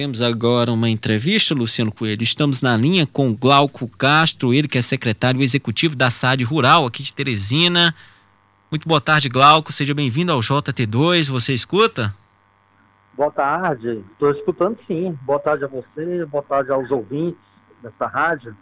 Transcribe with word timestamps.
Temos 0.00 0.22
agora 0.22 0.70
uma 0.70 0.88
entrevista, 0.88 1.52
Luciano 1.52 1.90
Coelho. 1.90 2.22
Estamos 2.22 2.62
na 2.62 2.76
linha 2.76 3.04
com 3.04 3.34
Glauco 3.34 3.88
Castro, 3.88 4.54
ele 4.54 4.68
que 4.68 4.78
é 4.78 4.80
secretário 4.80 5.42
executivo 5.42 5.96
da 5.96 6.08
SAD 6.08 6.44
Rural 6.44 6.86
aqui 6.86 7.02
de 7.02 7.12
Teresina. 7.12 7.92
Muito 8.70 8.86
boa 8.86 9.00
tarde, 9.00 9.28
Glauco. 9.28 9.72
Seja 9.72 9.92
bem-vindo 9.92 10.30
ao 10.30 10.38
JT2. 10.38 11.32
Você 11.32 11.52
escuta? 11.52 12.14
Boa 13.14 13.32
tarde. 13.32 14.04
Estou 14.12 14.30
escutando 14.30 14.78
sim. 14.86 15.18
Boa 15.22 15.40
tarde 15.40 15.64
a 15.64 15.66
você, 15.66 16.24
boa 16.26 16.44
tarde 16.44 16.70
aos 16.70 16.88
ouvintes 16.92 17.40
dessa 17.82 18.06
rádio. 18.06 18.56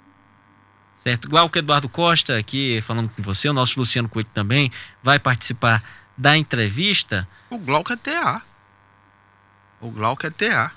Certo. 0.91 1.29
Glauco 1.29 1.59
Eduardo 1.59 1.91
Costa 1.91 2.39
aqui 2.39 2.80
falando 2.80 3.11
com 3.11 3.23
você. 3.23 3.46
O 3.46 3.53
nosso 3.53 3.79
Luciano 3.79 4.09
Coelho 4.09 4.30
também 4.30 4.71
vai 5.03 5.18
participar 5.18 5.84
da 6.16 6.34
entrevista. 6.34 7.29
O 7.50 7.59
Glauco 7.59 7.93
é 7.93 7.96
TA. 7.96 8.41
O 9.82 9.91
Glauco 9.91 10.27
é 10.27 10.30
TA. 10.30 10.73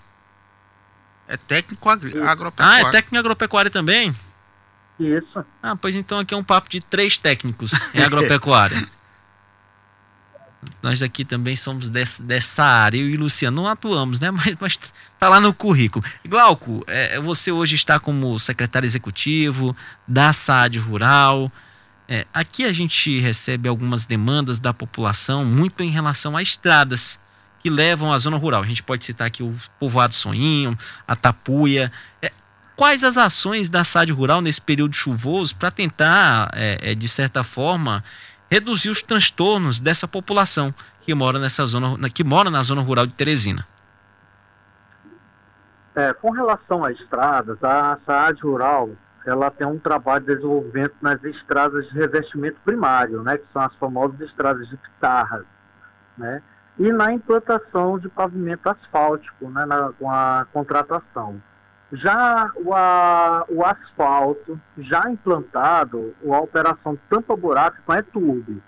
É 1.29 1.37
técnico 1.37 1.87
agropecuário. 1.87 2.57
Ah, 2.57 2.79
é 2.79 2.91
técnico 2.91 3.17
agropecuário 3.17 3.69
também? 3.69 4.13
Isso. 4.99 5.45
Ah, 5.61 5.75
pois 5.75 5.95
então 5.95 6.17
aqui 6.17 6.33
é 6.33 6.37
um 6.37 6.43
papo 6.43 6.67
de 6.67 6.81
três 6.81 7.19
técnicos 7.19 7.71
em 7.93 8.01
agropecuária. 8.01 8.75
Nós 10.81 11.03
aqui 11.03 11.23
também 11.23 11.55
somos 11.55 11.91
dessa, 11.91 12.23
dessa 12.23 12.63
área. 12.63 12.97
Eu 12.97 13.07
e 13.07 13.15
o 13.15 13.19
Luciano 13.19 13.61
não 13.61 13.69
atuamos, 13.69 14.19
né? 14.19 14.31
Mas, 14.31 14.55
mas 14.59 14.79
tá 15.19 15.29
lá 15.29 15.39
no 15.39 15.53
currículo. 15.53 16.03
Glauco, 16.27 16.83
é, 16.87 17.19
você 17.19 17.51
hoje 17.51 17.75
está 17.75 17.99
como 17.99 18.37
secretário 18.39 18.87
executivo 18.87 19.77
da 20.07 20.33
SAD 20.33 20.79
Rural. 20.79 21.51
É, 22.07 22.25
aqui 22.33 22.65
a 22.65 22.73
gente 22.73 23.19
recebe 23.19 23.69
algumas 23.69 24.07
demandas 24.07 24.59
da 24.59 24.73
população, 24.73 25.45
muito 25.45 25.83
em 25.83 25.91
relação 25.91 26.35
a 26.35 26.41
estradas 26.41 27.19
que 27.59 27.69
levam 27.69 28.11
à 28.11 28.17
zona 28.17 28.37
rural. 28.37 28.63
A 28.63 28.65
gente 28.65 28.83
pode 28.83 29.05
citar 29.05 29.27
aqui 29.27 29.43
o 29.43 29.53
povoado 29.79 30.13
Soninho, 30.13 30.77
a 31.07 31.15
Tapuia. 31.15 31.91
É, 32.21 32.31
quais 32.75 33.03
as 33.03 33.17
ações 33.17 33.69
da 33.69 33.83
SAD 33.83 34.11
Rural 34.11 34.41
nesse 34.41 34.61
período 34.61 34.95
chuvoso 34.95 35.55
para 35.55 35.69
tentar, 35.69 36.49
é, 36.53 36.91
é, 36.91 36.95
de 36.95 37.07
certa 37.07 37.43
forma, 37.43 38.03
reduzir 38.49 38.89
os 38.89 39.01
transtornos 39.01 39.79
dessa 39.79 40.07
população 40.07 40.73
que 41.01 41.13
mora 41.13 41.39
nessa 41.39 41.65
zona, 41.65 42.09
que 42.09 42.23
mora 42.23 42.49
na 42.49 42.63
zona 42.63 42.81
rural 42.81 43.05
de 43.05 43.13
Teresina? 43.13 43.67
É, 45.95 46.13
com 46.13 46.31
relação 46.31 46.85
às 46.85 46.97
estradas, 46.97 47.61
a 47.63 47.97
SAD 48.05 48.41
Rural 48.41 48.89
ela 49.25 49.51
tem 49.51 49.67
um 49.67 49.77
trabalho 49.77 50.25
de 50.25 50.35
desenvolvimento 50.35 50.95
nas 51.01 51.23
estradas 51.23 51.87
de 51.89 51.93
revestimento 51.93 52.57
primário, 52.63 53.21
né, 53.21 53.37
que 53.37 53.45
são 53.51 53.61
as 53.61 53.75
famosas 53.75 54.19
estradas 54.21 54.67
de 54.69 54.77
pitarras, 54.77 55.45
né? 56.17 56.41
E 56.79 56.93
na 56.93 57.11
implantação 57.11 57.99
de 57.99 58.07
pavimento 58.07 58.69
asfáltico, 58.69 59.49
né, 59.49 59.65
na, 59.65 59.91
com 59.99 60.09
a 60.09 60.47
contratação. 60.53 61.41
Já 61.91 62.49
o, 62.55 62.73
a, 62.73 63.45
o 63.49 63.65
asfalto, 63.65 64.59
já 64.77 65.09
implantado, 65.11 66.15
a 66.25 66.39
operação 66.39 66.97
tampa-buraco 67.09 67.77
com 67.85 67.93
é 67.93 68.01
tube, 68.01 68.63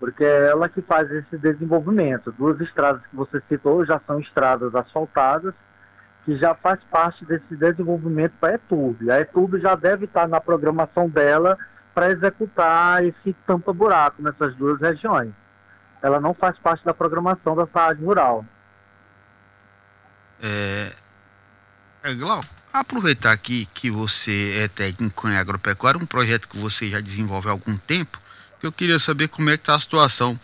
porque 0.00 0.24
é 0.24 0.48
ela 0.48 0.68
que 0.68 0.82
faz 0.82 1.08
esse 1.12 1.38
desenvolvimento. 1.38 2.32
Duas 2.32 2.60
estradas 2.60 3.02
que 3.06 3.14
você 3.14 3.40
citou 3.48 3.86
já 3.86 4.00
são 4.04 4.18
estradas 4.18 4.74
asfaltadas, 4.74 5.54
que 6.24 6.36
já 6.38 6.54
faz 6.54 6.82
parte 6.90 7.24
desse 7.24 7.54
desenvolvimento 7.54 8.32
para 8.40 8.52
a 8.52 8.54
ETUB. 8.54 9.10
A 9.10 9.20
ETUB 9.20 9.60
já 9.60 9.76
deve 9.76 10.06
estar 10.06 10.26
na 10.26 10.40
programação 10.40 11.08
dela 11.08 11.56
para 11.94 12.10
executar 12.10 13.04
esse 13.04 13.32
tampa-buraco 13.46 14.22
nessas 14.22 14.54
duas 14.56 14.80
regiões 14.80 15.32
ela 16.02 16.20
não 16.20 16.34
faz 16.34 16.56
parte 16.58 16.84
da 16.84 16.94
programação 16.94 17.56
da 17.56 17.66
saúde 17.66 18.04
rural. 18.04 18.44
É, 20.40 20.92
é 22.02 22.14
Glauco, 22.14 22.46
aproveitar 22.72 23.32
aqui 23.32 23.66
que 23.74 23.90
você 23.90 24.60
é 24.64 24.68
técnico 24.68 25.28
em 25.28 25.36
agropecuária, 25.36 26.00
um 26.00 26.06
projeto 26.06 26.48
que 26.48 26.56
você 26.56 26.88
já 26.88 27.00
desenvolve 27.00 27.48
há 27.48 27.50
algum 27.50 27.76
tempo, 27.76 28.20
que 28.60 28.66
eu 28.66 28.72
queria 28.72 28.98
saber 28.98 29.28
como 29.28 29.50
é 29.50 29.56
que 29.56 29.62
está 29.62 29.74
a 29.74 29.80
situação. 29.80 30.38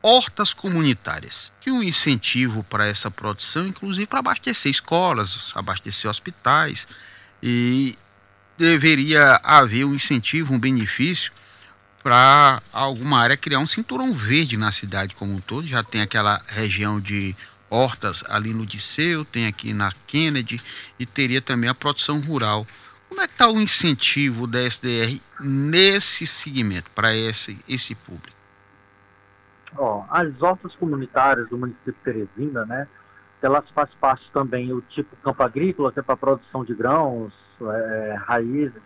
Hortas 0.00 0.54
comunitárias, 0.54 1.52
que 1.60 1.72
um 1.72 1.82
incentivo 1.82 2.62
para 2.62 2.86
essa 2.86 3.10
produção, 3.10 3.66
inclusive 3.66 4.06
para 4.06 4.20
abastecer 4.20 4.70
escolas, 4.70 5.52
abastecer 5.56 6.08
hospitais, 6.08 6.86
e 7.42 7.96
deveria 8.56 9.40
haver 9.42 9.84
um 9.84 9.94
incentivo, 9.94 10.54
um 10.54 10.58
benefício 10.58 11.32
para 12.08 12.62
alguma 12.72 13.18
área 13.18 13.36
criar 13.36 13.58
um 13.58 13.66
cinturão 13.66 14.14
verde 14.14 14.56
na 14.56 14.72
cidade 14.72 15.14
como 15.14 15.34
um 15.34 15.40
todo. 15.42 15.66
Já 15.66 15.82
tem 15.84 16.00
aquela 16.00 16.40
região 16.46 16.98
de 16.98 17.36
hortas 17.68 18.24
ali 18.30 18.54
no 18.54 18.64
Disseu, 18.64 19.26
tem 19.26 19.46
aqui 19.46 19.74
na 19.74 19.92
Kennedy 20.06 20.58
e 20.98 21.04
teria 21.04 21.42
também 21.42 21.68
a 21.68 21.74
produção 21.74 22.18
rural. 22.18 22.66
Como 23.10 23.20
é 23.20 23.26
que 23.26 23.34
está 23.34 23.50
o 23.50 23.60
incentivo 23.60 24.46
da 24.46 24.58
SDR 24.62 25.20
nesse 25.38 26.26
segmento, 26.26 26.90
para 26.92 27.14
esse, 27.14 27.62
esse 27.68 27.94
público? 27.94 28.38
As 30.08 30.40
hortas 30.40 30.74
comunitárias 30.76 31.46
do 31.50 31.58
município 31.58 31.92
de 31.92 31.98
Teresina, 31.98 32.64
né, 32.64 32.88
elas 33.42 33.68
fazem 33.74 33.94
parte 34.00 34.24
também 34.32 34.68
do 34.68 34.80
tipo 34.80 35.14
campo 35.16 35.42
agrícola, 35.42 35.92
que 35.92 36.00
é 36.00 36.02
para 36.02 36.16
produção 36.16 36.64
de 36.64 36.74
grãos, 36.74 37.34
é, 37.60 38.16
raízes, 38.18 38.80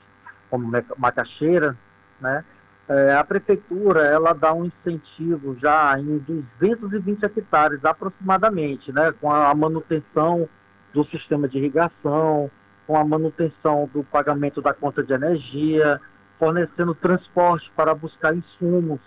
como 0.51 0.69
macaxeira, 0.99 1.79
né, 2.21 2.45
é, 2.93 3.15
a 3.15 3.25
prefeitura 3.25 4.03
ela 4.03 4.35
dá 4.35 4.53
um 4.53 4.67
incentivo 4.67 5.57
já 5.59 5.99
em 5.99 6.19
220 6.61 7.25
hectares 7.25 7.83
aproximadamente, 7.87 8.93
né, 8.93 9.15
com 9.19 9.33
a 9.33 9.55
manutenção 9.55 10.47
do 10.93 11.03
sistema 11.07 11.49
de 11.49 11.57
irrigação, 11.57 12.51
com 12.87 12.95
a 12.95 13.03
manutenção 13.03 13.89
do 13.95 14.05
pagamento 14.05 14.61
da 14.61 14.75
conta 14.75 15.03
de 15.03 15.11
energia, 15.11 15.99
fornecendo 16.39 16.95
transporte 16.95 17.73
para 17.75 17.95
buscar 17.95 18.37
insumos, 18.37 19.01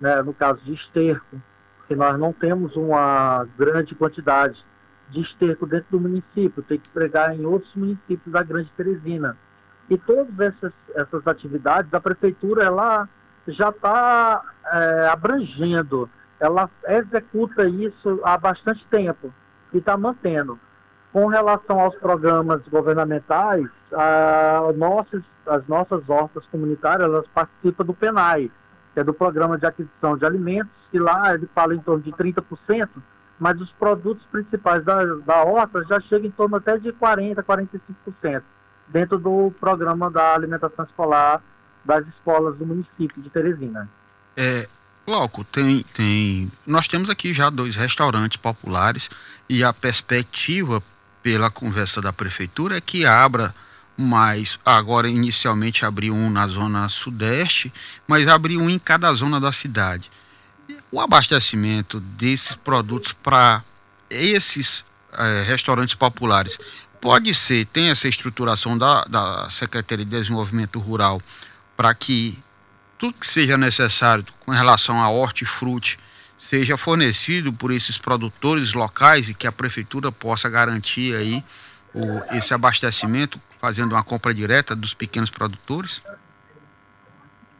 né, 0.00 0.20
no 0.20 0.34
caso 0.34 0.60
de 0.64 0.74
esterco, 0.74 1.40
que 1.86 1.94
nós 1.94 2.18
não 2.18 2.32
temos 2.32 2.74
uma 2.74 3.46
grande 3.56 3.94
quantidade 3.94 4.58
de 5.10 5.20
esterco 5.20 5.64
dentro 5.64 5.86
do 5.92 6.00
município, 6.00 6.60
tem 6.64 6.78
que 6.78 6.88
pregar 6.88 7.38
em 7.38 7.46
outros 7.46 7.72
municípios 7.76 8.32
da 8.32 8.42
Grande 8.42 8.70
Teresina. 8.76 9.36
E 9.88 9.96
todas 9.96 10.38
essas, 10.40 10.72
essas 10.94 11.26
atividades, 11.26 11.94
a 11.94 12.00
prefeitura 12.00 12.64
ela 12.64 13.08
já 13.52 13.70
está 13.70 14.42
é, 14.72 15.08
abrangendo. 15.08 16.08
Ela 16.40 16.70
executa 16.86 17.68
isso 17.68 18.20
há 18.22 18.36
bastante 18.36 18.84
tempo 18.90 19.32
e 19.72 19.78
está 19.78 19.96
mantendo. 19.96 20.58
Com 21.12 21.26
relação 21.26 21.80
aos 21.80 21.94
programas 21.96 22.60
governamentais, 22.68 23.66
a, 23.92 24.72
nossas, 24.76 25.22
as 25.46 25.66
nossas 25.66 26.08
hortas 26.08 26.44
comunitárias 26.46 27.08
elas 27.08 27.26
participam 27.28 27.84
do 27.84 27.94
PENAI, 27.94 28.50
que 28.92 29.00
é 29.00 29.04
do 29.04 29.14
Programa 29.14 29.58
de 29.58 29.66
Aquisição 29.66 30.16
de 30.16 30.24
Alimentos, 30.26 30.72
que 30.90 30.98
lá 30.98 31.34
ele 31.34 31.48
fala 31.54 31.74
em 31.74 31.80
torno 31.80 32.02
de 32.02 32.12
30%, 32.12 32.88
mas 33.38 33.60
os 33.60 33.70
produtos 33.72 34.24
principais 34.26 34.84
da, 34.84 35.02
da 35.04 35.44
horta 35.44 35.84
já 35.84 36.00
chegam 36.00 36.26
em 36.26 36.30
torno 36.30 36.56
até 36.56 36.76
de 36.76 36.92
40%, 36.92 37.36
45%, 37.36 38.42
dentro 38.88 39.18
do 39.18 39.52
programa 39.58 40.10
da 40.10 40.34
alimentação 40.34 40.84
escolar 40.84 41.42
das 41.88 42.06
escolas 42.06 42.54
do 42.58 42.66
município 42.66 43.22
de 43.22 43.30
Teresina. 43.30 43.88
É, 44.36 44.68
Glauco, 45.06 45.42
tem, 45.42 45.82
tem. 45.94 46.52
Nós 46.66 46.86
temos 46.86 47.08
aqui 47.08 47.32
já 47.32 47.48
dois 47.48 47.76
restaurantes 47.76 48.36
populares 48.36 49.08
e 49.48 49.64
a 49.64 49.72
perspectiva 49.72 50.82
pela 51.22 51.50
conversa 51.50 52.02
da 52.02 52.12
prefeitura 52.12 52.76
é 52.76 52.80
que 52.80 53.06
abra 53.06 53.54
mais. 53.96 54.58
Agora, 54.66 55.08
inicialmente, 55.08 55.86
abriu 55.86 56.14
um 56.14 56.28
na 56.28 56.46
zona 56.46 56.86
sudeste, 56.90 57.72
mas 58.06 58.28
abriu 58.28 58.60
um 58.60 58.68
em 58.68 58.78
cada 58.78 59.10
zona 59.14 59.40
da 59.40 59.50
cidade. 59.50 60.10
O 60.92 61.00
abastecimento 61.00 62.00
desses 62.00 62.54
produtos 62.54 63.14
para 63.14 63.64
esses 64.10 64.84
é, 65.14 65.42
restaurantes 65.42 65.94
populares 65.94 66.58
pode 67.00 67.34
ser, 67.34 67.64
tem 67.66 67.88
essa 67.88 68.08
estruturação 68.08 68.76
da, 68.76 69.04
da 69.04 69.48
Secretaria 69.48 70.04
de 70.04 70.10
Desenvolvimento 70.10 70.78
Rural 70.78 71.22
para 71.78 71.94
que 71.94 72.36
tudo 72.98 73.20
que 73.20 73.26
seja 73.26 73.56
necessário 73.56 74.24
com 74.44 74.50
relação 74.50 75.00
a 75.00 75.08
hortifruti 75.08 75.96
seja 76.36 76.76
fornecido 76.76 77.52
por 77.52 77.70
esses 77.70 77.96
produtores 77.96 78.72
locais 78.72 79.28
e 79.28 79.34
que 79.34 79.46
a 79.46 79.52
prefeitura 79.52 80.10
possa 80.10 80.50
garantir 80.50 81.14
aí 81.14 81.44
o, 81.94 82.36
esse 82.36 82.52
abastecimento 82.52 83.40
fazendo 83.60 83.92
uma 83.92 84.02
compra 84.02 84.34
direta 84.34 84.74
dos 84.74 84.92
pequenos 84.92 85.30
produtores? 85.30 86.02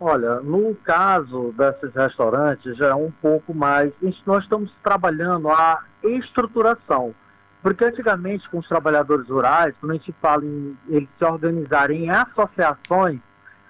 Olha, 0.01 0.41
no 0.41 0.75
caso 0.75 1.55
desses 1.57 1.95
restaurantes 1.95 2.77
já 2.77 2.89
é 2.89 2.95
um 2.95 3.13
pouco 3.23 3.55
mais. 3.55 3.93
Nós 4.27 4.43
estamos 4.43 4.73
trabalhando 4.83 5.49
a 5.49 5.81
estruturação. 6.03 7.15
Porque 7.63 7.85
antigamente, 7.85 8.49
com 8.49 8.59
os 8.59 8.69
trabalhadores 8.69 9.29
rurais, 9.29 9.75
quando 9.81 9.93
a 9.93 9.95
gente 9.95 10.15
fala 10.21 10.45
em 10.45 10.77
eles 10.89 11.09
se 11.19 11.25
organizarem 11.25 12.05
em 12.05 12.11
associações, 12.11 13.21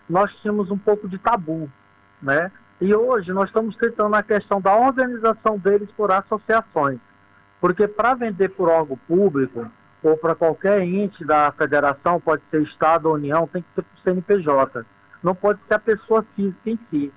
nós 0.08 0.34
tínhamos 0.36 0.70
um 0.70 0.78
pouco 0.78 1.08
de 1.08 1.18
tabu, 1.18 1.70
né? 2.22 2.50
E 2.80 2.94
hoje 2.94 3.32
nós 3.32 3.48
estamos 3.48 3.76
tentando 3.76 4.14
a 4.14 4.22
questão 4.22 4.60
da 4.60 4.74
organização 4.76 5.58
deles 5.58 5.90
por 5.96 6.10
associações. 6.12 7.00
Porque 7.60 7.88
para 7.88 8.14
vender 8.14 8.50
por 8.50 8.68
órgão 8.68 8.96
público, 9.08 9.68
ou 10.02 10.16
para 10.16 10.34
qualquer 10.34 10.82
ente 10.82 11.24
da 11.24 11.50
federação, 11.52 12.20
pode 12.20 12.42
ser 12.50 12.62
Estado 12.62 13.06
ou 13.06 13.14
União, 13.14 13.48
tem 13.48 13.62
que 13.62 13.68
ser 13.74 13.80
o 13.80 14.02
CNPJ. 14.04 14.86
Não 15.22 15.34
pode 15.34 15.58
ser 15.66 15.74
a 15.74 15.78
pessoa 15.80 16.24
física 16.36 16.70
em 16.70 16.78
si. 16.88 17.12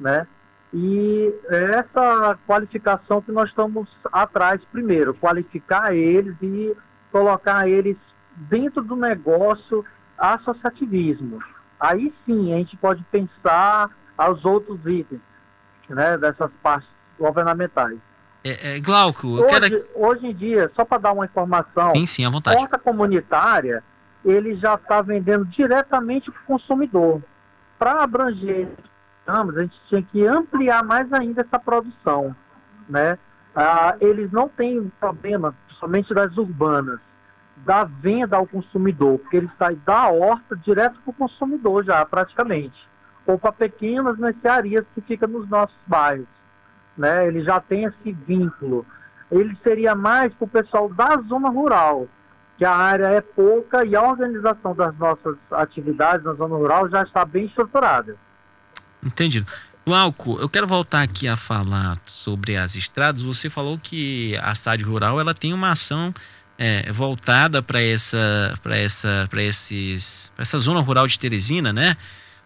Né? 0.00 0.26
E 0.72 1.32
essa 1.48 2.38
qualificação 2.46 3.20
que 3.20 3.30
nós 3.30 3.48
estamos 3.48 3.88
atrás 4.10 4.60
primeiro, 4.72 5.14
qualificar 5.14 5.94
eles 5.94 6.34
e 6.42 6.74
colocar 7.12 7.68
eles 7.68 7.96
dentro 8.34 8.82
do 8.82 8.96
negócio 8.96 9.84
associativismo. 10.18 11.40
Aí 11.78 12.12
sim 12.24 12.52
a 12.52 12.58
gente 12.58 12.76
pode 12.76 13.02
pensar 13.10 13.90
aos 14.16 14.44
outros 14.44 14.78
itens 14.86 15.20
né, 15.88 16.16
dessas 16.16 16.50
partes 16.62 16.88
governamentais. 17.18 17.98
É, 18.42 18.76
é, 18.76 18.80
Glauco, 18.80 19.26
hoje, 19.26 19.46
quero... 19.48 19.86
hoje 19.94 20.26
em 20.26 20.34
dia, 20.34 20.70
só 20.76 20.84
para 20.84 20.98
dar 20.98 21.12
uma 21.12 21.24
informação, 21.24 21.88
sim, 21.90 22.04
sim, 22.04 22.24
à 22.24 22.30
vontade. 22.30 22.56
porta 22.58 22.78
comunitária 22.78 23.82
ele 24.24 24.56
já 24.56 24.74
está 24.74 25.02
vendendo 25.02 25.44
diretamente 25.46 26.30
para 26.30 26.40
o 26.40 26.46
consumidor. 26.46 27.22
Para 27.78 28.02
abranger 28.02 28.68
a 29.26 29.62
gente 29.62 29.80
tinha 29.88 30.02
que 30.02 30.26
ampliar 30.26 30.82
mais 30.82 31.10
ainda 31.12 31.42
essa 31.42 31.58
produção. 31.58 32.34
Né? 32.88 33.18
Ah, 33.54 33.96
eles 34.00 34.30
não 34.32 34.48
têm 34.48 34.92
problema, 35.00 35.54
somente 35.78 36.12
das 36.12 36.36
urbanas, 36.36 37.00
da 37.64 37.84
venda 37.84 38.36
ao 38.36 38.46
consumidor, 38.46 39.18
porque 39.18 39.36
ele 39.36 39.50
sai 39.58 39.76
da 39.76 40.08
horta 40.08 40.56
direto 40.56 41.00
para 41.00 41.10
o 41.10 41.14
consumidor 41.14 41.84
já, 41.84 42.04
praticamente. 42.04 42.76
Ou 43.26 43.38
para 43.38 43.52
pequenas 43.52 44.18
mercearias 44.18 44.84
que 44.94 45.00
ficam 45.00 45.28
nos 45.28 45.48
nossos 45.48 45.76
bairros. 45.86 46.26
Né? 46.96 47.26
Ele 47.26 47.42
já 47.42 47.60
tem 47.60 47.84
esse 47.84 48.12
vínculo. 48.12 48.86
Ele 49.30 49.56
seria 49.62 49.94
mais 49.94 50.32
para 50.34 50.44
o 50.44 50.48
pessoal 50.48 50.88
da 50.92 51.16
zona 51.28 51.48
rural, 51.48 52.06
que 52.58 52.64
a 52.64 52.74
área 52.74 53.06
é 53.06 53.20
pouca 53.20 53.84
e 53.84 53.96
a 53.96 54.02
organização 54.02 54.74
das 54.74 54.96
nossas 54.96 55.36
atividades 55.50 56.24
na 56.24 56.34
zona 56.34 56.54
rural 56.54 56.88
já 56.88 57.02
está 57.02 57.24
bem 57.24 57.46
estruturada. 57.46 58.16
Entendido. 59.02 59.46
Glauco, 59.86 60.38
eu 60.40 60.48
quero 60.48 60.66
voltar 60.66 61.02
aqui 61.02 61.28
a 61.28 61.36
falar 61.36 61.98
sobre 62.06 62.56
as 62.56 62.74
estradas. 62.74 63.20
Você 63.20 63.50
falou 63.50 63.78
que 63.78 64.34
a 64.38 64.54
SAD 64.54 64.82
Rural 64.82 65.20
ela 65.20 65.34
tem 65.34 65.52
uma 65.52 65.72
ação 65.72 66.14
é, 66.58 66.90
voltada 66.92 67.62
para 67.62 67.80
essa, 67.80 68.54
para 68.62 68.76
essa, 68.76 69.26
para 69.30 69.42
esses, 69.42 70.30
para 70.34 70.42
essa 70.42 70.58
zona 70.58 70.80
rural 70.80 71.06
de 71.06 71.18
Teresina, 71.18 71.72
né? 71.72 71.96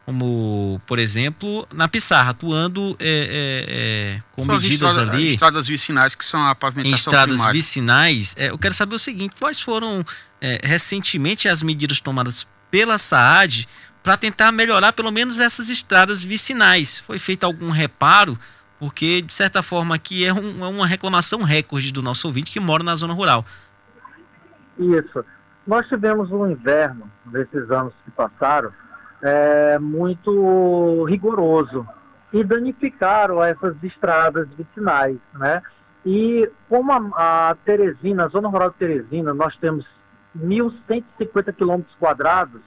Como, 0.05 0.81
por 0.87 0.99
exemplo, 0.99 1.69
na 1.70 1.87
Pissarra, 1.87 2.31
atuando 2.31 2.96
é, 2.99 3.06
é, 3.06 4.16
é 4.16 4.22
com 4.32 4.46
medidas 4.46 4.96
ali. 4.96 5.34
Estradas 5.34 5.69
vicinais 5.69 6.14
que 6.14 6.25
são 6.25 6.43
a 6.46 6.55
pavimentação 6.55 6.90
Em 6.90 6.94
estradas 6.94 7.37
primária. 7.37 7.52
vicinais, 7.52 8.34
é, 8.38 8.49
eu 8.49 8.56
quero 8.56 8.72
saber 8.72 8.94
o 8.94 8.99
seguinte: 8.99 9.34
quais 9.38 9.60
foram 9.60 10.02
é, 10.40 10.61
recentemente 10.62 11.46
as 11.46 11.62
medidas 11.62 12.00
tomadas 12.00 12.46
pela 12.70 12.96
SAAD 12.96 13.69
para 14.02 14.16
tentar 14.16 14.50
melhorar 14.50 14.94
pelo 14.94 15.11
menos 15.11 15.38
essas 15.38 15.69
estradas 15.69 16.22
vicinais. 16.22 17.00
Foi 17.00 17.19
feito 17.19 17.44
algum 17.44 17.69
reparo, 17.69 18.38
porque 18.78 19.20
de 19.20 19.34
certa 19.34 19.62
forma 19.62 19.94
aqui 19.94 20.25
é, 20.25 20.32
um, 20.32 20.64
é 20.64 20.69
uma 20.69 20.87
reclamação 20.87 21.43
recorde 21.43 21.93
do 21.93 22.00
nosso 22.00 22.26
ouvinte 22.26 22.50
que 22.50 22.58
mora 22.58 22.82
na 22.82 22.96
zona 22.96 23.12
rural. 23.12 23.44
Isso. 24.78 25.25
Nós 25.66 25.86
tivemos 25.88 26.30
um 26.30 26.46
inverno, 26.46 27.10
nesses 27.26 27.70
anos 27.70 27.92
que 28.04 28.10
passaram, 28.12 28.72
é, 29.20 29.78
muito 29.78 31.04
rigoroso 31.04 31.86
e 32.32 32.44
danificaram 32.44 33.42
essas 33.42 33.76
estradas 33.82 34.48
vicinais, 34.56 35.19
né? 35.34 35.62
E 36.06 36.50
como 36.69 36.92
a, 36.92 37.50
a 37.50 37.54
Teresina, 37.64 38.26
a 38.26 38.28
zona 38.28 38.48
rural 38.48 38.70
de 38.70 38.76
Teresina, 38.76 39.34
nós 39.34 39.56
temos 39.56 39.84
1.150 40.38 41.52
quilômetros 41.54 41.94
quadrados, 41.96 42.62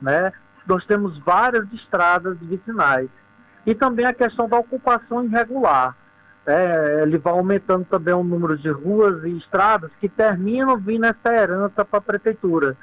né? 0.00 0.32
nós 0.66 0.84
temos 0.86 1.16
várias 1.18 1.70
estradas 1.72 2.38
vicinais. 2.40 3.08
E 3.66 3.74
também 3.74 4.04
a 4.04 4.12
questão 4.12 4.48
da 4.48 4.58
ocupação 4.58 5.24
irregular. 5.24 5.96
É, 6.46 7.02
ele 7.02 7.16
vai 7.16 7.32
aumentando 7.32 7.86
também 7.86 8.12
o 8.12 8.22
número 8.22 8.58
de 8.58 8.68
ruas 8.70 9.24
e 9.24 9.38
estradas 9.38 9.90
que 9.98 10.08
terminam 10.08 10.76
vindo 10.76 11.06
essa 11.06 11.32
herança 11.32 11.84
para 11.84 11.98
a 11.98 12.02
prefeitura. 12.02 12.76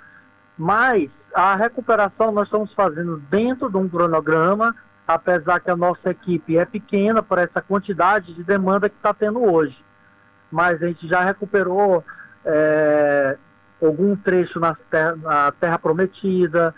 Mas 0.58 1.10
a 1.34 1.56
recuperação 1.56 2.32
nós 2.32 2.46
estamos 2.46 2.74
fazendo 2.74 3.18
dentro 3.30 3.70
de 3.70 3.78
um 3.78 3.88
cronograma, 3.88 4.76
apesar 5.08 5.60
que 5.60 5.70
a 5.70 5.76
nossa 5.76 6.10
equipe 6.10 6.58
é 6.58 6.66
pequena 6.66 7.22
para 7.22 7.44
essa 7.44 7.62
quantidade 7.62 8.34
de 8.34 8.44
demanda 8.44 8.90
que 8.90 8.96
está 8.96 9.14
tendo 9.14 9.44
hoje. 9.44 9.78
Mas 10.52 10.82
a 10.82 10.88
gente 10.88 11.08
já 11.08 11.22
recuperou 11.22 12.04
é, 12.44 13.38
algum 13.82 14.16
trecho 14.16 14.60
na 14.60 14.76
terra, 14.90 15.16
na 15.16 15.52
terra 15.52 15.80
Prometida, 15.80 16.74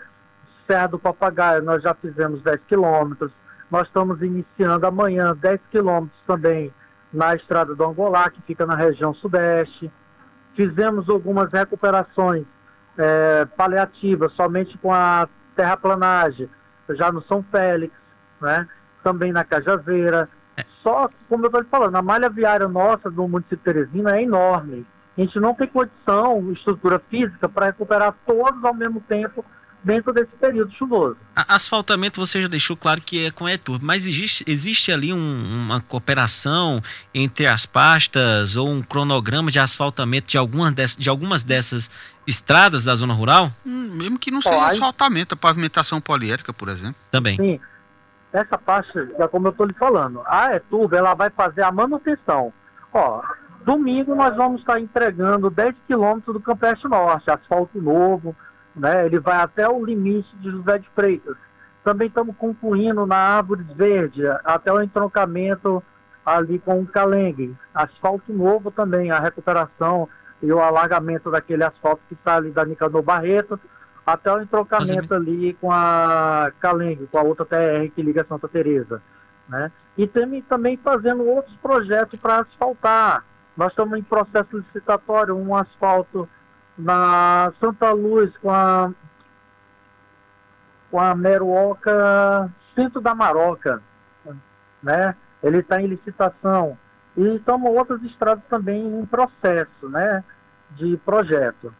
Serra 0.66 0.86
do 0.86 0.98
Papagaio, 0.98 1.62
nós 1.62 1.82
já 1.82 1.94
fizemos 1.94 2.42
10 2.42 2.60
quilômetros. 2.66 3.30
Nós 3.74 3.88
estamos 3.88 4.22
iniciando 4.22 4.86
amanhã 4.86 5.34
10 5.34 5.60
quilômetros 5.72 6.20
também 6.28 6.72
na 7.12 7.34
estrada 7.34 7.74
do 7.74 7.84
Angolá, 7.84 8.30
que 8.30 8.40
fica 8.42 8.64
na 8.64 8.76
região 8.76 9.12
sudeste. 9.14 9.90
Fizemos 10.54 11.08
algumas 11.08 11.50
recuperações 11.50 12.44
é, 12.96 13.44
paliativas, 13.56 14.32
somente 14.34 14.78
com 14.78 14.92
a 14.92 15.28
terraplanagem, 15.56 16.48
já 16.90 17.10
no 17.10 17.20
São 17.24 17.42
Félix, 17.50 17.92
né? 18.40 18.68
também 19.02 19.32
na 19.32 19.42
Cajazeira. 19.42 20.28
Só, 20.80 21.10
como 21.28 21.46
eu 21.46 21.48
estou 21.48 21.64
falando, 21.64 21.96
a 21.96 22.02
malha 22.02 22.30
viária 22.30 22.68
nossa 22.68 23.10
do 23.10 23.26
município 23.26 23.56
de 23.56 23.64
Teresina 23.64 24.16
é 24.16 24.22
enorme. 24.22 24.86
A 25.18 25.20
gente 25.20 25.40
não 25.40 25.52
tem 25.52 25.66
condição, 25.66 26.52
estrutura 26.52 27.00
física, 27.10 27.48
para 27.48 27.66
recuperar 27.66 28.14
todos 28.24 28.64
ao 28.64 28.72
mesmo 28.72 29.00
tempo 29.00 29.44
dentro 29.84 30.12
desse 30.12 30.32
período 30.40 30.72
chuvoso. 30.72 31.16
Asfaltamento 31.36 32.18
você 32.18 32.40
já 32.40 32.48
deixou 32.48 32.76
claro 32.76 33.00
que 33.00 33.26
é 33.26 33.30
com 33.30 33.48
ETUR, 33.48 33.78
mas 33.82 34.06
existe, 34.06 34.44
existe 34.48 34.90
ali 34.90 35.12
um, 35.12 35.64
uma 35.66 35.80
cooperação 35.80 36.80
entre 37.14 37.46
as 37.46 37.66
pastas 37.66 38.56
ou 38.56 38.68
um 38.68 38.82
cronograma 38.82 39.50
de 39.50 39.58
asfaltamento 39.58 40.28
de, 40.28 40.38
alguma 40.38 40.72
dessas, 40.72 40.96
de 40.96 41.08
algumas 41.08 41.44
dessas 41.44 41.90
estradas 42.26 42.84
da 42.84 42.94
zona 42.96 43.12
rural? 43.12 43.50
Hum, 43.66 43.90
mesmo 43.94 44.18
que 44.18 44.30
não 44.30 44.40
seja 44.40 44.66
asfaltamento, 44.66 45.34
a 45.34 45.36
pavimentação 45.36 46.00
poliétrica, 46.00 46.52
por 46.52 46.68
exemplo. 46.68 46.96
Também. 47.10 47.36
Sim. 47.36 47.60
Essa 48.32 48.58
parte, 48.58 48.90
é 48.98 49.28
como 49.28 49.46
eu 49.46 49.52
estou 49.52 49.66
lhe 49.66 49.74
falando, 49.74 50.20
a 50.26 50.56
ETUB 50.56 50.96
ela 50.96 51.14
vai 51.14 51.30
fazer 51.30 51.62
a 51.62 51.70
manutenção. 51.70 52.52
Ó, 52.92 53.22
domingo 53.64 54.14
nós 54.14 54.34
vamos 54.36 54.60
estar 54.60 54.80
entregando 54.80 55.50
10 55.50 55.74
quilômetros 55.86 56.34
do 56.34 56.40
Campestre 56.40 56.88
Norte, 56.88 57.30
asfalto 57.30 57.80
novo, 57.80 58.34
né? 58.74 59.06
Ele 59.06 59.18
vai 59.18 59.36
até 59.36 59.68
o 59.68 59.84
limite 59.84 60.34
de 60.36 60.50
José 60.50 60.78
de 60.78 60.88
Freitas. 60.90 61.36
Também 61.82 62.08
estamos 62.08 62.34
concluindo 62.36 63.06
na 63.06 63.16
Árvores 63.16 63.66
Verde, 63.74 64.22
até 64.44 64.72
o 64.72 64.82
entroncamento 64.82 65.82
ali 66.24 66.58
com 66.58 66.80
o 66.80 66.86
Calengue. 66.86 67.54
Asfalto 67.74 68.32
novo 68.32 68.70
também, 68.70 69.10
a 69.10 69.20
recuperação 69.20 70.08
e 70.42 70.50
o 70.52 70.60
alargamento 70.60 71.30
daquele 71.30 71.62
asfalto 71.62 72.02
que 72.08 72.14
está 72.14 72.36
ali 72.36 72.50
da 72.50 72.64
Nicanor 72.64 73.02
Barreto, 73.02 73.60
até 74.06 74.32
o 74.32 74.40
entroncamento 74.40 75.14
ali 75.14 75.54
com 75.60 75.70
a 75.70 76.50
Calengue, 76.60 77.06
com 77.06 77.18
a 77.18 77.22
outra 77.22 77.44
TR 77.44 77.90
que 77.94 78.02
liga 78.02 78.24
Santa 78.28 78.48
Teresa. 78.48 79.02
Né? 79.48 79.70
E 79.96 80.06
tem, 80.06 80.42
também 80.42 80.76
fazendo 80.78 81.24
outros 81.26 81.54
projetos 81.56 82.18
para 82.18 82.40
asfaltar. 82.40 83.24
Nós 83.56 83.70
estamos 83.70 83.98
em 83.98 84.02
processo 84.02 84.58
licitatório, 84.58 85.36
um 85.36 85.54
asfalto 85.54 86.28
na 86.76 87.52
Santa 87.60 87.92
Luz 87.92 88.36
com 88.38 88.50
a 88.50 88.92
com 90.90 91.00
a 91.00 91.14
Meruoca 91.14 92.52
Centro 92.74 93.00
da 93.00 93.14
Maroca, 93.14 93.82
né? 94.82 95.16
Ele 95.42 95.58
está 95.58 95.80
em 95.80 95.86
licitação 95.86 96.78
e 97.16 97.36
estamos 97.36 97.70
outras 97.70 98.02
estradas 98.02 98.44
também 98.48 98.80
em 99.00 99.06
processo, 99.06 99.88
né? 99.88 100.22
De 100.70 100.96
projeto. 100.98 101.74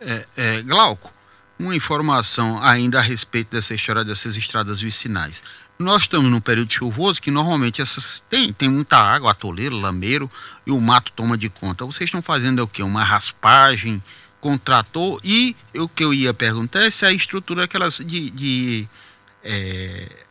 É, 0.00 0.26
é, 0.36 0.62
Glauco, 0.62 1.10
uma 1.58 1.74
informação 1.74 2.62
ainda 2.62 2.98
a 2.98 3.02
respeito 3.02 3.50
dessa 3.50 3.74
história 3.74 4.04
dessas 4.04 4.36
estradas 4.36 4.80
vicinais. 4.80 5.42
Nós 5.78 6.02
estamos 6.02 6.30
num 6.30 6.40
período 6.40 6.72
chuvoso 6.72 7.20
que 7.20 7.30
normalmente 7.30 7.82
essas 7.82 8.22
tem, 8.30 8.50
tem 8.52 8.68
muita 8.68 8.96
água, 8.96 9.30
atoleiro, 9.30 9.76
lameiro 9.78 10.30
e 10.66 10.70
o 10.70 10.80
mato 10.80 11.12
toma 11.12 11.36
de 11.36 11.50
conta. 11.50 11.84
Vocês 11.84 12.08
estão 12.08 12.22
fazendo 12.22 12.62
o 12.62 12.68
quê? 12.68 12.82
Uma 12.82 13.04
raspagem 13.04 14.02
com 14.40 14.56
trator 14.56 15.20
e 15.22 15.54
o 15.74 15.86
que 15.86 16.02
eu 16.02 16.14
ia 16.14 16.32
perguntar 16.32 16.80
é 16.80 16.90
se 16.90 17.04
a 17.04 17.12
estrutura 17.12 17.64
aquelas 17.64 17.98
de, 17.98 18.30
de 18.30 18.88
é, 19.44 20.24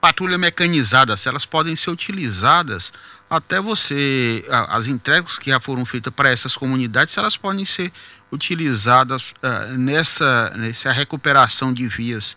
patrulha 0.00 0.38
mecanizada, 0.38 1.16
se 1.16 1.28
elas 1.28 1.44
podem 1.44 1.76
ser 1.76 1.90
utilizadas 1.90 2.92
até 3.28 3.60
você, 3.60 4.42
as 4.68 4.86
entregas 4.86 5.38
que 5.38 5.50
já 5.50 5.60
foram 5.60 5.84
feitas 5.84 6.12
para 6.14 6.30
essas 6.30 6.56
comunidades, 6.56 7.12
se 7.12 7.18
elas 7.18 7.36
podem 7.36 7.66
ser 7.66 7.92
utilizadas 8.32 9.34
uh, 9.42 9.76
nessa, 9.76 10.50
nessa 10.56 10.90
recuperação 10.92 11.72
de 11.72 11.86
vias 11.86 12.36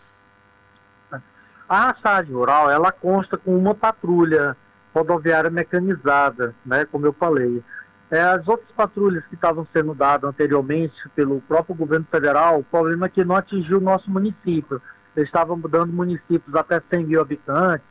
a 1.72 1.94
SAD 2.02 2.30
rural, 2.30 2.70
ela 2.70 2.92
consta 2.92 3.38
com 3.38 3.56
uma 3.56 3.74
patrulha 3.74 4.54
rodoviária 4.94 5.48
mecanizada, 5.48 6.54
né, 6.66 6.84
como 6.84 7.06
eu 7.06 7.14
falei. 7.14 7.64
É, 8.10 8.20
as 8.20 8.46
outras 8.46 8.70
patrulhas 8.72 9.24
que 9.24 9.36
estavam 9.36 9.66
sendo 9.72 9.94
dadas 9.94 10.28
anteriormente 10.28 10.94
pelo 11.16 11.40
próprio 11.40 11.74
governo 11.74 12.06
federal, 12.10 12.58
o 12.58 12.64
problema 12.64 13.06
é 13.06 13.08
que 13.08 13.24
não 13.24 13.36
atingiu 13.36 13.78
o 13.78 13.80
nosso 13.80 14.10
município. 14.10 14.82
Eles 15.16 15.30
estavam 15.30 15.56
mudando 15.56 15.90
municípios 15.90 16.54
até 16.54 16.78
100 16.90 17.06
mil 17.06 17.22
habitantes 17.22 17.86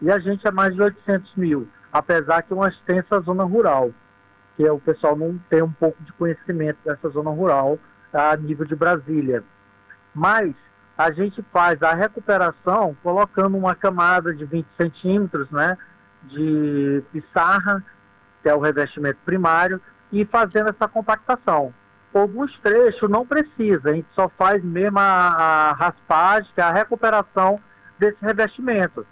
e 0.00 0.10
a 0.10 0.18
gente 0.18 0.46
é 0.46 0.50
mais 0.50 0.74
de 0.74 0.80
800 0.80 1.36
mil, 1.36 1.68
apesar 1.92 2.40
que 2.40 2.54
é 2.54 2.56
uma 2.56 2.68
extensa 2.68 3.20
zona 3.20 3.44
rural, 3.44 3.90
que 4.56 4.66
o 4.66 4.78
pessoal 4.78 5.14
não 5.14 5.38
tem 5.50 5.62
um 5.62 5.72
pouco 5.72 6.02
de 6.02 6.12
conhecimento 6.14 6.78
dessa 6.82 7.10
zona 7.10 7.28
rural 7.28 7.78
a 8.14 8.34
nível 8.34 8.64
de 8.64 8.74
Brasília. 8.74 9.44
Mas 10.14 10.54
a 10.96 11.10
gente 11.10 11.42
faz 11.52 11.82
a 11.82 11.94
recuperação 11.94 12.96
colocando 13.02 13.56
uma 13.56 13.74
camada 13.74 14.34
de 14.34 14.44
20 14.44 14.66
centímetros 14.76 15.50
né, 15.50 15.76
de 16.24 17.02
pissarra 17.12 17.84
que 18.46 18.50
é 18.50 18.54
o 18.54 18.60
revestimento 18.60 19.18
primário, 19.24 19.80
e 20.12 20.24
fazendo 20.24 20.68
essa 20.68 20.86
compactação. 20.86 21.74
Alguns 22.14 22.56
trechos 22.60 23.10
não 23.10 23.26
precisa, 23.26 23.90
a 23.90 23.92
gente 23.92 24.06
só 24.14 24.28
faz 24.28 24.62
mesmo 24.62 25.00
a, 25.00 25.02
a 25.02 25.72
raspagem, 25.72 26.48
que 26.54 26.60
é 26.60 26.64
a 26.64 26.70
recuperação 26.70 27.58
desse 27.98 28.16
revestimento. 28.22 29.04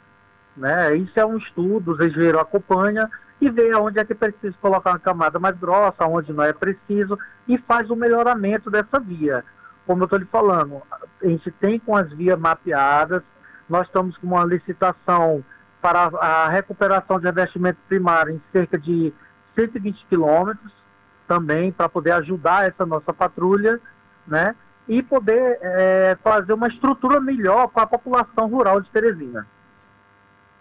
Né? 0.56 0.94
Isso 0.98 1.18
é 1.18 1.26
um 1.26 1.36
estudo, 1.36 1.96
o 1.96 2.04
engenheiro 2.04 2.38
acompanha 2.38 3.10
e 3.40 3.50
vê 3.50 3.74
onde 3.74 3.98
é 3.98 4.04
que 4.04 4.14
precisa 4.14 4.54
colocar 4.60 4.90
uma 4.92 5.00
camada 5.00 5.40
mais 5.40 5.58
grossa, 5.58 6.06
onde 6.06 6.32
não 6.32 6.44
é 6.44 6.52
preciso, 6.52 7.18
e 7.48 7.58
faz 7.58 7.90
o 7.90 7.96
melhoramento 7.96 8.70
dessa 8.70 9.00
via. 9.00 9.44
Como 9.84 10.02
eu 10.02 10.04
estou 10.04 10.18
lhe 10.20 10.26
falando, 10.26 10.80
a 11.26 11.28
gente 11.28 11.50
tem 11.52 11.78
com 11.78 11.96
as 11.96 12.10
vias 12.12 12.38
mapeadas, 12.38 13.22
nós 13.68 13.86
estamos 13.86 14.16
com 14.18 14.26
uma 14.26 14.44
licitação 14.44 15.44
para 15.80 16.04
a 16.18 16.48
recuperação 16.48 17.18
de 17.18 17.26
revestimento 17.26 17.78
primário 17.88 18.34
em 18.34 18.42
cerca 18.52 18.78
de 18.78 19.12
120 19.54 20.06
quilômetros 20.08 20.72
também 21.26 21.72
para 21.72 21.88
poder 21.88 22.12
ajudar 22.12 22.68
essa 22.68 22.84
nossa 22.84 23.12
patrulha, 23.12 23.80
né? 24.26 24.54
E 24.86 25.02
poder 25.02 25.58
é, 25.62 26.16
fazer 26.22 26.52
uma 26.52 26.68
estrutura 26.68 27.20
melhor 27.20 27.68
para 27.68 27.84
a 27.84 27.86
população 27.86 28.48
rural 28.48 28.80
de 28.80 28.90
Teresina. 28.90 29.46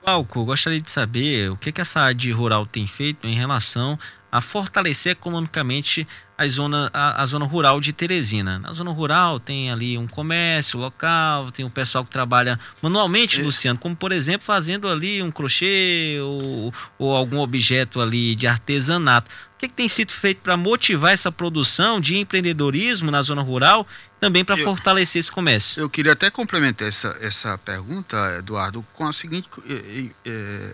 Glauco, 0.03 0.45
gostaria 0.45 0.81
de 0.81 0.91
saber 0.91 1.49
o 1.51 1.57
que, 1.57 1.71
que 1.71 1.81
essa 1.81 2.07
AD 2.07 2.31
rural 2.31 2.65
tem 2.65 2.85
feito 2.87 3.27
em 3.27 3.35
relação 3.35 3.97
a 4.33 4.41
fortalecer 4.41 5.11
economicamente 5.11 6.07
a 6.35 6.47
zona, 6.47 6.89
a, 6.91 7.21
a, 7.21 7.25
zona 7.27 7.45
rural 7.45 7.79
de 7.79 7.93
Teresina. 7.93 8.57
Na 8.57 8.73
zona 8.73 8.89
rural 8.89 9.39
tem 9.39 9.71
ali 9.71 9.95
um 9.95 10.07
comércio 10.07 10.79
local, 10.79 11.51
tem 11.51 11.63
um 11.63 11.69
pessoal 11.69 12.03
que 12.03 12.09
trabalha 12.09 12.59
manualmente, 12.81 13.39
é. 13.39 13.43
Luciano, 13.43 13.77
como 13.77 13.95
por 13.95 14.11
exemplo 14.11 14.43
fazendo 14.43 14.89
ali 14.89 15.21
um 15.21 15.29
crochê 15.29 16.17
ou, 16.19 16.73
ou 16.97 17.15
algum 17.15 17.37
objeto 17.37 18.01
ali 18.01 18.33
de 18.33 18.47
artesanato. 18.47 19.29
O 19.53 19.59
que, 19.59 19.67
que 19.67 19.73
tem 19.75 19.87
sido 19.87 20.11
feito 20.11 20.41
para 20.41 20.57
motivar 20.57 21.13
essa 21.13 21.31
produção 21.31 22.01
de 22.01 22.17
empreendedorismo 22.17 23.11
na 23.11 23.21
zona 23.21 23.43
rural, 23.43 23.85
também 24.19 24.43
para 24.43 24.57
fortalecer 24.57 25.19
esse 25.19 25.31
comércio? 25.31 25.79
Eu 25.79 25.87
queria 25.87 26.13
até 26.13 26.31
complementar 26.31 26.87
essa, 26.87 27.15
essa 27.21 27.55
pergunta, 27.59 28.17
Eduardo, 28.39 28.83
com 28.93 29.05
a 29.05 29.13
seguinte. 29.13 29.47
É, 29.69 30.07
é, 30.25 30.73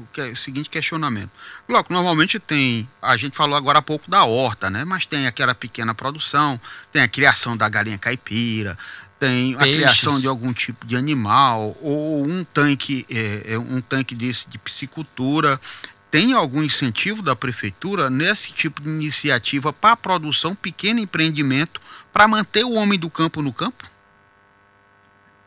o, 0.00 0.06
que 0.12 0.20
é 0.20 0.28
o 0.28 0.36
seguinte 0.36 0.70
questionamento. 0.70 1.30
Logo, 1.68 1.92
normalmente 1.92 2.38
tem, 2.38 2.88
a 3.00 3.16
gente 3.16 3.36
falou 3.36 3.56
agora 3.56 3.78
há 3.78 3.82
pouco 3.82 4.10
da 4.10 4.24
horta, 4.24 4.70
né? 4.70 4.84
Mas 4.84 5.06
tem 5.06 5.26
aquela 5.26 5.54
pequena 5.54 5.94
produção, 5.94 6.60
tem 6.92 7.02
a 7.02 7.08
criação 7.08 7.56
da 7.56 7.68
galinha 7.68 7.98
caipira, 7.98 8.76
tem 9.18 9.54
Peixes. 9.54 9.74
a 9.74 9.76
criação 9.76 10.20
de 10.20 10.26
algum 10.26 10.52
tipo 10.52 10.86
de 10.86 10.96
animal 10.96 11.76
ou 11.82 12.26
um 12.26 12.42
tanque, 12.42 13.06
é, 13.10 13.54
é, 13.54 13.58
um 13.58 13.80
tanque 13.80 14.14
desse 14.14 14.48
de 14.48 14.58
piscicultura. 14.58 15.60
Tem 16.10 16.32
algum 16.32 16.62
incentivo 16.62 17.22
da 17.22 17.36
prefeitura 17.36 18.10
nesse 18.10 18.52
tipo 18.52 18.80
de 18.80 18.88
iniciativa 18.88 19.72
para 19.72 19.92
a 19.92 19.96
produção, 19.96 20.56
pequeno 20.56 20.98
empreendimento, 20.98 21.80
para 22.12 22.26
manter 22.26 22.64
o 22.64 22.72
homem 22.72 22.98
do 22.98 23.08
campo 23.08 23.40
no 23.42 23.52
campo? 23.52 23.88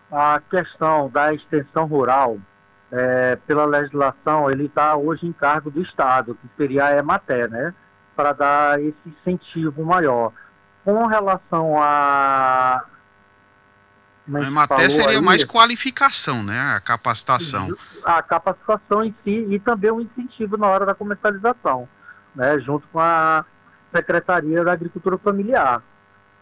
A 0.09 0.39
questão 0.49 1.09
da 1.09 1.33
extensão 1.33 1.85
rural, 1.85 2.39
é, 2.95 3.35
pela 3.47 3.65
legislação, 3.65 4.51
ele 4.51 4.65
está 4.65 4.95
hoje 4.95 5.25
em 5.25 5.33
cargo 5.33 5.71
do 5.71 5.81
Estado, 5.81 6.37
que 6.39 6.47
seria 6.55 6.85
a 6.85 6.97
EMATER, 6.99 7.49
né? 7.49 7.73
Para 8.15 8.33
dar 8.33 8.79
esse 8.79 8.95
incentivo 9.07 9.83
maior. 9.83 10.31
Com 10.85 11.07
relação 11.07 11.81
a. 11.81 12.85
É 14.31 14.37
a 14.37 14.41
EMATER 14.43 14.91
seria 14.91 15.17
aí, 15.17 15.21
mais 15.21 15.43
qualificação, 15.43 16.43
né? 16.43 16.75
A 16.75 16.79
capacitação. 16.79 17.75
A 18.05 18.21
capacitação 18.21 19.03
em 19.03 19.15
si 19.23 19.47
e 19.49 19.59
também 19.59 19.89
o 19.89 19.99
incentivo 19.99 20.55
na 20.55 20.67
hora 20.67 20.85
da 20.85 20.93
comercialização, 20.93 21.89
né? 22.35 22.59
Junto 22.59 22.87
com 22.89 22.99
a 22.99 23.43
Secretaria 23.91 24.63
da 24.63 24.71
Agricultura 24.71 25.17
Familiar. 25.17 25.81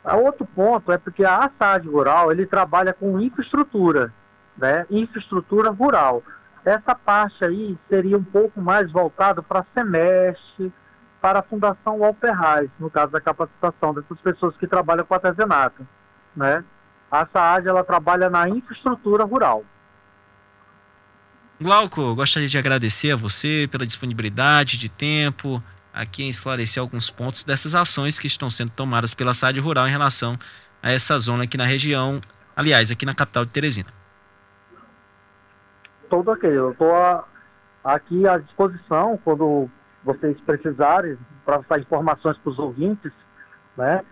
A 0.04 0.18
outro 0.18 0.46
ponto 0.46 0.92
é 0.92 0.98
porque 0.98 1.24
a 1.24 1.50
SAD 1.58 1.88
Rural 1.88 2.30
ele 2.30 2.46
trabalha 2.46 2.92
com 2.92 3.22
infraestrutura, 3.22 4.14
né? 4.58 4.86
Infraestrutura 4.90 5.70
rural. 5.70 6.22
Essa 6.64 6.94
parte 6.94 7.44
aí 7.44 7.78
seria 7.90 8.18
um 8.18 8.24
pouco 8.24 8.62
mais 8.62 8.92
voltado 8.92 9.42
para 9.42 9.66
semestre, 9.74 10.72
para 11.20 11.40
a 11.40 11.44
Fundação 11.44 12.00
Walter 12.00 12.34
Reis, 12.34 12.70
no 12.80 12.90
caso 12.90 13.12
da 13.12 13.22
capacitação 13.22 13.94
dessas 13.94 14.20
pessoas 14.20 14.56
que 14.58 14.68
trabalham 14.68 15.06
com 15.06 15.14
artesanato. 15.14 15.88
Né? 16.36 16.64
A 17.12 17.26
SAAD 17.26 17.68
ela 17.68 17.84
trabalha 17.84 18.30
na 18.30 18.48
infraestrutura 18.48 19.24
rural. 19.24 19.66
Glauco, 21.60 22.16
gostaria 22.16 22.48
de 22.48 22.58
agradecer 22.58 23.12
a 23.12 23.16
você 23.16 23.68
pela 23.70 23.86
disponibilidade 23.86 24.78
de 24.78 24.90
tempo 24.90 25.62
aqui 25.94 26.24
em 26.24 26.30
esclarecer 26.30 26.82
alguns 26.82 27.10
pontos 27.10 27.44
dessas 27.44 27.76
ações 27.76 28.18
que 28.18 28.28
estão 28.28 28.50
sendo 28.50 28.72
tomadas 28.72 29.14
pela 29.14 29.34
SAD 29.34 29.60
Rural 29.60 29.88
em 29.88 29.92
relação 29.92 30.40
a 30.82 30.92
essa 30.92 31.20
zona 31.20 31.44
aqui 31.44 31.58
na 31.58 31.66
região, 31.66 32.20
aliás, 32.56 32.90
aqui 32.90 33.06
na 33.06 33.14
capital 33.14 33.46
de 33.46 33.52
Teresina 33.52 34.01
todo 36.12 36.30
aquele. 36.30 36.58
Eu 36.58 36.74
estou 36.74 36.94
aqui 37.84 38.28
à 38.28 38.38
disposição 38.38 39.18
quando 39.24 39.70
vocês 40.04 40.38
precisarem 40.42 41.18
para 41.46 41.60
passar 41.60 41.80
informações 41.80 42.38
para 42.38 42.52
os 42.52 42.60
ouvintes, 42.60 43.12
né? 43.78 44.04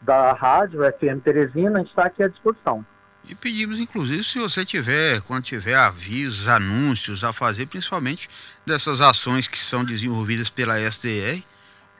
Da 0.00 0.32
rádio 0.32 0.80
FM 0.80 1.22
Teresina, 1.22 1.76
a 1.76 1.78
gente 1.80 1.90
está 1.90 2.04
aqui 2.06 2.22
à 2.22 2.28
disposição. 2.28 2.84
E 3.28 3.34
pedimos, 3.34 3.78
inclusive, 3.78 4.24
se 4.24 4.38
você 4.38 4.64
tiver, 4.64 5.20
quando 5.20 5.44
tiver 5.44 5.74
avisos, 5.74 6.48
anúncios 6.48 7.22
a 7.22 7.32
fazer, 7.32 7.66
principalmente 7.66 8.28
dessas 8.64 9.00
ações 9.00 9.46
que 9.46 9.58
são 9.58 9.84
desenvolvidas 9.84 10.48
pela 10.48 10.80
SDR, 10.80 11.42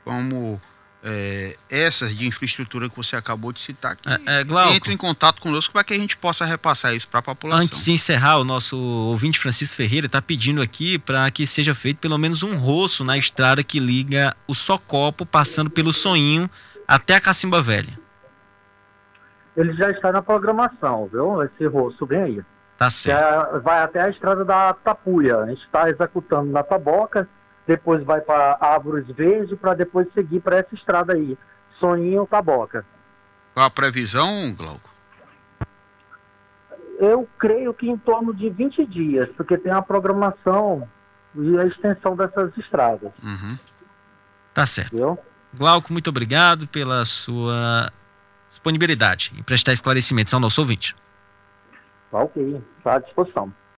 como 0.05 0.61
é, 1.03 1.57
essas 1.71 2.17
de 2.17 2.27
infraestrutura 2.27 2.89
que 2.89 2.97
você 2.97 3.17
acabou 3.17 3.53
de 3.53 3.61
citar, 3.61 3.97
que 3.97 4.09
é, 4.09 4.15
é, 4.27 4.75
entre 4.75 4.93
em 4.93 4.97
contato 4.97 5.41
conosco 5.41 5.73
para 5.73 5.85
que 5.85 5.95
a 5.95 5.97
gente 5.97 6.17
possa 6.17 6.45
repassar 6.45 6.95
isso 6.95 7.09
para 7.09 7.21
a 7.21 7.23
população. 7.23 7.65
Antes 7.65 7.85
de 7.85 7.93
encerrar, 7.93 8.39
o 8.39 8.45
nosso 8.45 8.77
ouvinte 8.77 9.39
Francisco 9.39 9.77
Ferreira 9.77 10.07
está 10.07 10.21
pedindo 10.21 10.61
aqui 10.61 10.99
para 10.99 11.31
que 11.31 11.47
seja 11.47 11.75
feito 11.75 11.99
pelo 11.99 12.19
menos 12.19 12.43
um 12.43 12.57
roço 12.57 13.05
na 13.05 13.17
estrada 13.17 13.63
que 13.63 13.79
liga 13.79 14.35
o 14.47 14.55
Socopo, 14.55 15.25
passando 15.25 15.71
pelo 15.71 15.93
Soinho 15.93 16.51
até 16.87 17.17
a 17.17 17.21
Cacimba 17.21 17.63
Velha. 17.63 17.99
Ele 19.57 19.73
já 19.75 19.91
está 19.91 20.13
na 20.13 20.23
programação, 20.23 21.09
viu? 21.13 21.43
Esse 21.43 21.67
roço 21.67 22.07
bem 22.07 22.23
aí. 22.23 22.41
Tá 22.77 22.91
certo. 22.91 23.57
É, 23.57 23.59
vai 23.59 23.83
até 23.83 24.01
a 24.01 24.09
estrada 24.09 24.45
da 24.45 24.73
Tapuia. 24.73 25.39
A 25.39 25.47
gente 25.47 25.63
está 25.65 25.91
executando 25.91 26.51
na 26.53 26.63
Taboca 26.63 27.29
depois 27.69 28.03
vai 28.03 28.23
para 28.23 28.57
Árvores 28.59 29.07
Verdes, 29.09 29.57
para 29.59 29.75
depois 29.75 30.11
seguir 30.15 30.41
para 30.41 30.57
essa 30.57 30.75
estrada 30.75 31.13
aí, 31.13 31.37
Soninho 31.79 32.27
Taboca. 32.27 32.85
Qual 33.53 33.67
a 33.67 33.69
previsão, 33.69 34.55
Glauco? 34.57 34.89
Eu 36.99 37.29
creio 37.39 37.75
que 37.75 37.87
em 37.87 37.99
torno 37.99 38.35
de 38.35 38.49
20 38.49 38.87
dias, 38.87 39.29
porque 39.37 39.59
tem 39.59 39.71
a 39.71 39.83
programação 39.83 40.89
e 41.35 41.59
a 41.59 41.67
extensão 41.67 42.17
dessas 42.17 42.57
estradas. 42.57 43.13
Uhum. 43.23 43.59
Tá 44.55 44.65
certo. 44.65 44.97
Viu? 44.97 45.19
Glauco, 45.55 45.93
muito 45.93 46.09
obrigado 46.09 46.67
pela 46.69 47.05
sua 47.05 47.93
disponibilidade 48.49 49.33
em 49.39 49.43
prestar 49.43 49.75
esclarecimentos 49.75 50.33
ao 50.33 50.41
nosso 50.41 50.63
ouvinte. 50.63 50.97
Tá 52.11 52.21
ok, 52.21 52.63
está 52.79 52.95
à 52.95 52.99
disposição. 52.99 53.53